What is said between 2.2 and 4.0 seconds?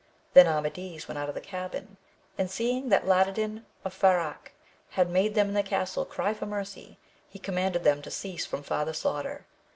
and seeing that Ladadin of